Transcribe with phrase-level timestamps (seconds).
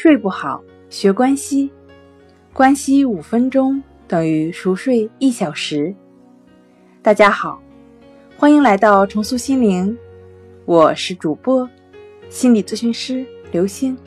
[0.00, 1.68] 睡不好，学关西，
[2.52, 5.92] 关西五分钟等于熟睡一小时。
[7.02, 7.60] 大家好，
[8.36, 9.98] 欢迎来到重塑心灵，
[10.66, 11.68] 我是主播
[12.28, 13.98] 心理咨询师刘星。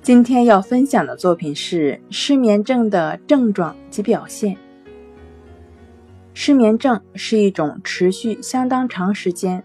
[0.00, 4.56] 今天要分享的作品是失眠症的症状及表现。
[6.34, 9.64] 失眠症是一种持续相当长时间，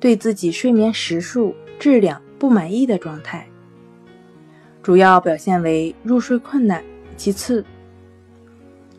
[0.00, 3.48] 对自己睡眠时数、质量不满意的状态。
[4.84, 6.84] 主要表现为入睡困难，
[7.16, 7.64] 其次，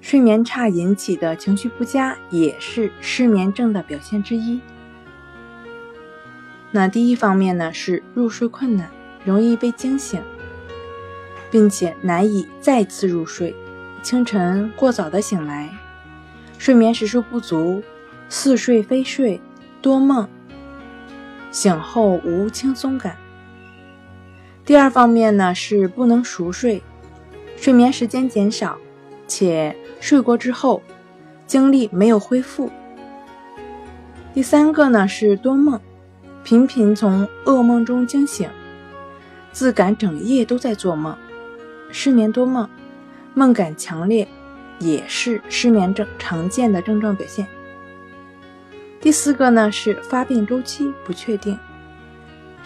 [0.01, 4.59] 睡眠差引起的情绪不佳也是失眠症的表现之一。
[6.71, 8.89] 那第一方面呢是入睡困难，
[9.23, 10.19] 容易被惊醒，
[11.51, 13.55] 并且难以再次入睡，
[14.01, 15.69] 清晨过早的醒来，
[16.57, 17.83] 睡眠时数不足，
[18.27, 19.39] 似睡非睡，
[19.83, 20.27] 多梦，
[21.51, 23.15] 醒后无轻松感。
[24.65, 26.81] 第二方面呢是不能熟睡，
[27.55, 28.75] 睡眠时间减少，
[29.27, 30.81] 且睡过之后
[31.45, 32.71] 精力没有恢复。
[34.33, 35.79] 第三个呢是多梦，
[36.43, 38.49] 频频从噩梦中惊醒，
[39.51, 41.15] 自感整夜都在做梦，
[41.91, 42.67] 失眠多梦，
[43.35, 44.27] 梦感强烈，
[44.79, 47.45] 也是失眠症常见的症状表现。
[48.99, 51.55] 第四个呢是发病周期不确定。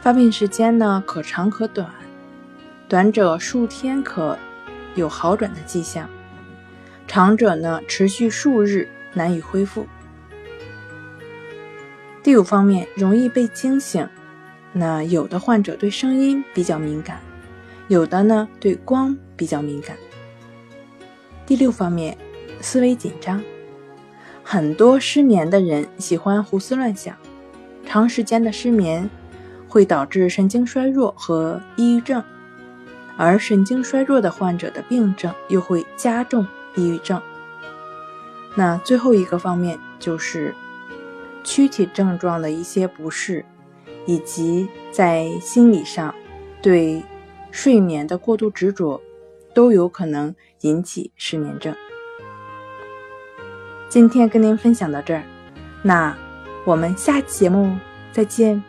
[0.01, 1.87] 发病时间呢，可长可短，
[2.87, 4.37] 短者数天可
[4.95, 6.09] 有好转的迹象，
[7.05, 9.85] 长者呢持续数日难以恢复。
[12.23, 14.07] 第五方面，容易被惊醒，
[14.71, 17.19] 那有的患者对声音比较敏感，
[17.89, 19.97] 有的呢对光比较敏感。
[21.45, 22.17] 第六方面，
[22.61, 23.43] 思维紧张，
[24.43, 27.13] 很多失眠的人喜欢胡思乱想，
[27.85, 29.09] 长时间的失眠。
[29.69, 32.21] 会导致神经衰弱和抑郁症，
[33.15, 37.21] 而神经衰弱的患者的病症又会加重抑郁症。
[38.55, 40.53] 那最后一个方面就是
[41.43, 43.45] 躯体症状的一些不适，
[44.05, 46.13] 以及在心理上
[46.61, 47.03] 对
[47.51, 48.99] 睡眠的过度执着，
[49.53, 51.75] 都有可能引起失眠症。
[53.87, 55.23] 今天跟您分享到这儿，
[55.83, 56.15] 那
[56.65, 57.77] 我们下期节目
[58.11, 58.61] 再见。